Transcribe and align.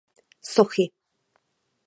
Sochy. 0.51 0.85